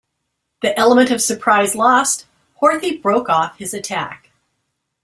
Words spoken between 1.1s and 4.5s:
of surprise lost, Horthy broke off his attack.